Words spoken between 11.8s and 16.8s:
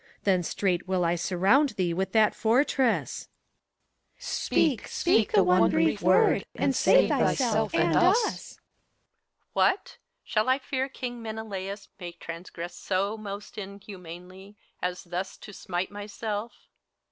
may transgress So most inhumanly, as thus to smite myself?